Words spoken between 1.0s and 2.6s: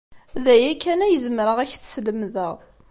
ay zemreɣ ad ak-t-slemdeɣ.